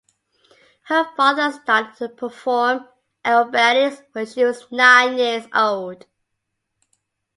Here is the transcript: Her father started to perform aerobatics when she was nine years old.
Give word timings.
Her 0.85 1.15
father 1.15 1.51
started 1.51 1.95
to 1.97 2.09
perform 2.09 2.87
aerobatics 3.23 4.01
when 4.13 4.25
she 4.25 4.43
was 4.43 4.65
nine 4.71 5.19
years 5.19 5.45
old. 5.53 6.07